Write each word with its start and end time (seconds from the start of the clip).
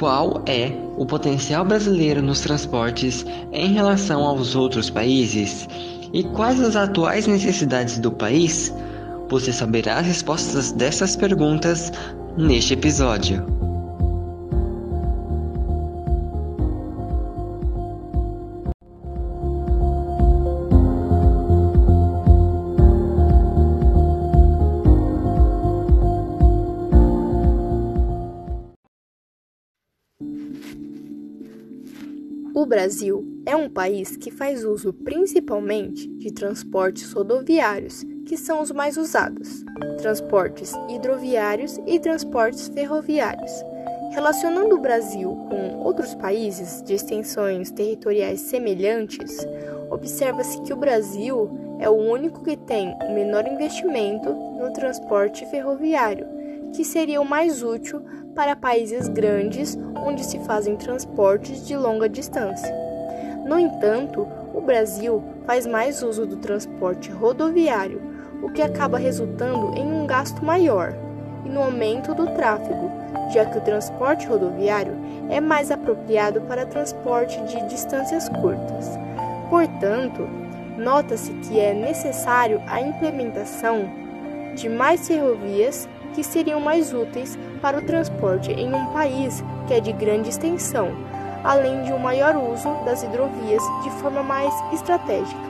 qual 0.00 0.42
é 0.46 0.72
o 0.96 1.04
potencial 1.04 1.62
brasileiro 1.62 2.22
nos 2.22 2.40
transportes 2.40 3.22
em 3.52 3.74
relação 3.74 4.22
aos 4.22 4.56
outros 4.56 4.88
países 4.88 5.68
e 6.10 6.24
quais 6.24 6.58
as 6.58 6.74
atuais 6.74 7.26
necessidades 7.26 7.98
do 7.98 8.10
país? 8.10 8.74
Você 9.28 9.52
saberá 9.52 9.98
as 9.98 10.06
respostas 10.06 10.72
dessas 10.72 11.16
perguntas 11.16 11.92
neste 12.34 12.72
episódio. 12.72 13.59
O 32.52 32.66
Brasil 32.66 33.24
é 33.46 33.54
um 33.54 33.68
país 33.68 34.16
que 34.16 34.30
faz 34.30 34.64
uso 34.64 34.92
principalmente 34.92 36.08
de 36.08 36.32
transportes 36.32 37.12
rodoviários, 37.12 38.04
que 38.26 38.36
são 38.36 38.60
os 38.60 38.70
mais 38.72 38.96
usados, 38.96 39.64
transportes 39.98 40.72
hidroviários 40.88 41.78
e 41.86 41.98
transportes 41.98 42.68
ferroviários. 42.68 43.52
Relacionando 44.10 44.74
o 44.74 44.80
Brasil 44.80 45.30
com 45.48 45.78
outros 45.84 46.14
países 46.16 46.82
de 46.82 46.94
extensões 46.94 47.70
territoriais 47.70 48.40
semelhantes, 48.40 49.38
observa-se 49.88 50.60
que 50.62 50.72
o 50.72 50.76
Brasil 50.76 51.48
é 51.78 51.88
o 51.88 51.94
único 51.94 52.42
que 52.42 52.56
tem 52.56 52.96
o 53.00 53.14
menor 53.14 53.46
investimento 53.46 54.28
no 54.28 54.72
transporte 54.72 55.46
ferroviário, 55.46 56.26
que 56.74 56.84
seria 56.84 57.20
o 57.20 57.24
mais 57.24 57.62
útil 57.62 58.02
para 58.34 58.56
países 58.56 59.08
grandes 59.08 59.78
onde 60.04 60.24
se 60.24 60.38
fazem 60.40 60.76
transportes 60.76 61.66
de 61.66 61.76
longa 61.76 62.08
distância. 62.08 62.74
No 63.46 63.58
entanto, 63.58 64.26
o 64.54 64.60
Brasil 64.60 65.22
faz 65.46 65.66
mais 65.66 66.02
uso 66.02 66.26
do 66.26 66.36
transporte 66.36 67.10
rodoviário, 67.10 68.00
o 68.42 68.50
que 68.50 68.62
acaba 68.62 68.98
resultando 68.98 69.76
em 69.76 69.86
um 69.86 70.06
gasto 70.06 70.44
maior 70.44 70.94
e 71.44 71.48
no 71.48 71.62
aumento 71.62 72.14
do 72.14 72.26
tráfego, 72.34 72.90
já 73.32 73.44
que 73.44 73.58
o 73.58 73.60
transporte 73.60 74.26
rodoviário 74.26 74.94
é 75.28 75.40
mais 75.40 75.70
apropriado 75.70 76.40
para 76.42 76.66
transporte 76.66 77.40
de 77.42 77.68
distâncias 77.68 78.28
curtas. 78.28 78.98
Portanto, 79.48 80.28
nota-se 80.76 81.32
que 81.34 81.58
é 81.58 81.74
necessário 81.74 82.62
a 82.66 82.80
implementação 82.80 83.88
de 84.54 84.68
mais 84.68 85.06
ferrovias 85.06 85.88
que 86.20 86.24
seriam 86.24 86.60
mais 86.60 86.92
úteis 86.92 87.38
para 87.62 87.78
o 87.78 87.82
transporte 87.82 88.50
em 88.52 88.68
um 88.74 88.92
país 88.92 89.42
que 89.66 89.72
é 89.72 89.80
de 89.80 89.90
grande 89.90 90.28
extensão, 90.28 90.94
além 91.42 91.82
de 91.84 91.94
um 91.94 91.98
maior 91.98 92.36
uso 92.36 92.68
das 92.84 93.02
hidrovias 93.02 93.62
de 93.82 93.90
forma 94.02 94.22
mais 94.22 94.52
estratégica. 94.70 95.40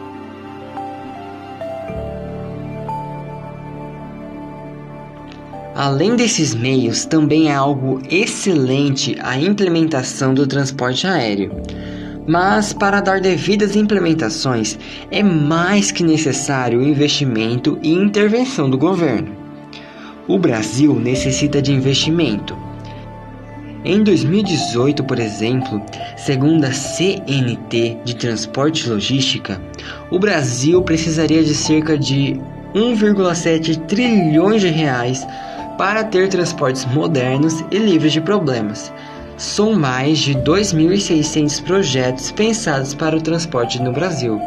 Além 5.74 6.14
desses 6.14 6.54
meios, 6.54 7.04
também 7.04 7.48
é 7.48 7.54
algo 7.54 8.00
excelente 8.08 9.16
a 9.20 9.36
implementação 9.36 10.32
do 10.34 10.46
transporte 10.46 11.04
aéreo. 11.04 11.50
Mas 12.28 12.72
para 12.72 13.00
dar 13.00 13.20
devidas 13.20 13.74
implementações 13.74 14.78
é 15.10 15.20
mais 15.20 15.91
que 15.91 16.04
necessário 16.04 16.78
o 16.78 16.84
investimento 16.84 17.76
e 17.82 17.91
intervenção 17.92 18.70
do 18.70 18.78
governo. 18.78 19.39
O 20.28 20.38
Brasil 20.38 20.94
necessita 20.94 21.60
de 21.60 21.72
investimento. 21.72 22.56
Em 23.84 24.02
2018, 24.04 25.02
por 25.04 25.18
exemplo, 25.18 25.82
segundo 26.16 26.64
a 26.64 26.72
CNT 26.72 27.98
de 28.04 28.14
Transporte 28.14 28.86
e 28.86 28.91
Logística, 28.91 29.60
o 30.10 30.19
Brasil 30.19 30.82
precisaria 30.82 31.42
de 31.42 31.54
cerca 31.54 31.98
de 31.98 32.38
1,7 32.75 33.86
trilhões 33.86 34.60
de 34.60 34.69
reais 34.69 35.26
para 35.78 36.04
ter 36.04 36.28
transportes 36.28 36.84
modernos 36.84 37.64
e 37.70 37.78
livres 37.78 38.12
de 38.12 38.20
problemas. 38.20 38.92
São 39.38 39.72
mais 39.72 40.19
de 40.19 40.34
2.600 40.34 41.62
projetos 41.64 42.31
pensados 42.31 42.92
para 42.92 43.16
o 43.16 43.22
transporte 43.22 43.82
no 43.82 43.91
Brasil, 43.91 44.38